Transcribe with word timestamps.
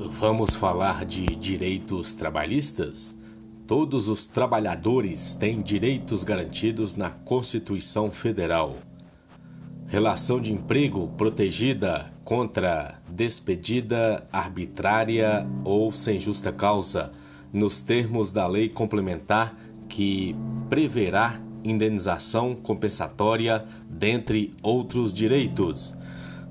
Vamos 0.00 0.54
falar 0.54 1.04
de 1.04 1.26
direitos 1.26 2.14
trabalhistas? 2.14 3.18
Todos 3.66 4.06
os 4.06 4.28
trabalhadores 4.28 5.34
têm 5.34 5.60
direitos 5.60 6.22
garantidos 6.22 6.94
na 6.94 7.10
Constituição 7.10 8.08
Federal. 8.08 8.76
Relação 9.88 10.40
de 10.40 10.52
emprego 10.52 11.08
protegida 11.18 12.12
contra 12.22 13.02
despedida 13.08 14.24
arbitrária 14.32 15.44
ou 15.64 15.92
sem 15.92 16.20
justa 16.20 16.52
causa, 16.52 17.10
nos 17.52 17.80
termos 17.80 18.30
da 18.30 18.46
lei 18.46 18.68
complementar 18.68 19.58
que 19.88 20.36
preverá 20.68 21.40
indenização 21.64 22.54
compensatória, 22.54 23.66
dentre 23.90 24.54
outros 24.62 25.12
direitos. 25.12 25.96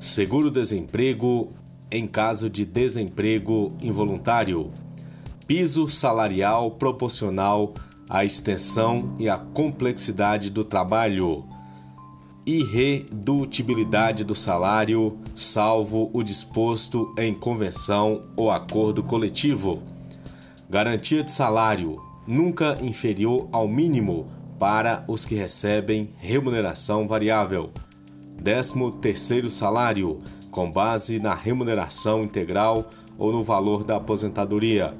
Seguro-desemprego 0.02 1.54
em 1.92 2.06
caso 2.08 2.50
de 2.50 2.66
desemprego 2.66 3.74
involuntário. 3.82 4.72
Piso 5.46 5.88
salarial 5.88 6.72
proporcional 6.72 7.74
à 8.10 8.24
extensão 8.24 9.16
e 9.20 9.30
à 9.30 9.38
complexidade 9.38 10.50
do 10.50 10.64
trabalho. 10.64 11.46
Irredutibilidade 12.46 14.24
do 14.24 14.34
salário, 14.34 15.18
salvo 15.36 16.10
o 16.14 16.24
disposto 16.24 17.14
em 17.18 17.34
convenção 17.34 18.24
ou 18.36 18.50
acordo 18.50 19.04
coletivo. 19.04 19.84
Garantia 20.70 21.24
de 21.24 21.32
salário, 21.32 22.02
nunca 22.26 22.78
inferior 22.82 23.48
ao 23.52 23.68
mínimo 23.68 24.28
para 24.58 25.04
os 25.08 25.26
que 25.26 25.36
recebem 25.36 26.10
remuneração 26.18 27.08
variável. 27.08 27.72
13 28.44 28.92
terceiro 29.02 29.50
salário, 29.50 30.22
com 30.58 30.72
base 30.72 31.20
na 31.20 31.36
remuneração 31.36 32.24
integral 32.24 32.90
ou 33.16 33.32
no 33.32 33.44
valor 33.44 33.84
da 33.84 33.98
aposentadoria. 33.98 34.92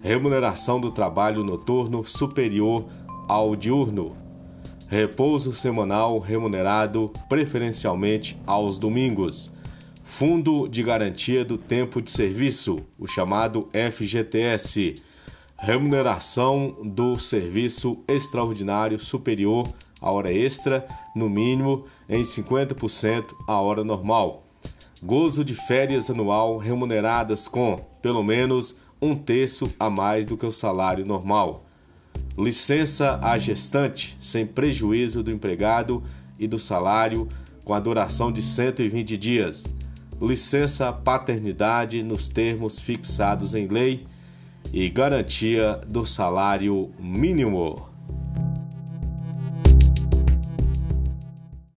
Remuneração 0.00 0.80
do 0.80 0.90
trabalho 0.90 1.44
noturno 1.44 2.02
superior 2.02 2.86
ao 3.28 3.54
diurno. 3.54 4.16
Repouso 4.88 5.52
semanal 5.52 6.18
remunerado 6.18 7.12
preferencialmente 7.28 8.40
aos 8.46 8.78
domingos. 8.78 9.52
Fundo 10.02 10.66
de 10.66 10.82
Garantia 10.82 11.44
do 11.44 11.58
Tempo 11.58 12.00
de 12.00 12.10
Serviço, 12.10 12.78
o 12.98 13.06
chamado 13.06 13.68
FGTS. 13.92 14.94
Remuneração 15.58 16.74
do 16.82 17.18
serviço 17.18 18.02
extraordinário 18.08 18.98
superior 18.98 19.70
à 20.00 20.10
hora 20.10 20.32
extra, 20.32 20.86
no 21.14 21.28
mínimo 21.28 21.84
em 22.08 22.22
50% 22.22 23.34
à 23.46 23.60
hora 23.60 23.84
normal 23.84 24.45
gozo 25.02 25.44
de 25.44 25.54
férias 25.54 26.10
anual 26.10 26.58
remuneradas 26.58 27.46
com, 27.46 27.80
pelo 28.00 28.22
menos, 28.22 28.78
um 29.00 29.14
terço 29.14 29.72
a 29.78 29.90
mais 29.90 30.24
do 30.24 30.36
que 30.36 30.46
o 30.46 30.52
salário 30.52 31.04
normal. 31.04 31.64
Licença 32.38 33.18
à 33.22 33.36
gestante, 33.38 34.16
sem 34.20 34.46
prejuízo 34.46 35.22
do 35.22 35.30
empregado 35.30 36.02
e 36.38 36.46
do 36.46 36.58
salário, 36.58 37.28
com 37.64 37.74
a 37.74 37.80
duração 37.80 38.30
de 38.30 38.42
120 38.42 39.16
dias. 39.16 39.66
Licença 40.20 40.92
paternidade 40.92 42.02
nos 42.02 42.28
termos 42.28 42.78
fixados 42.78 43.54
em 43.54 43.66
lei 43.66 44.06
e 44.72 44.88
garantia 44.88 45.80
do 45.86 46.06
salário 46.06 46.90
mínimo. 46.98 47.95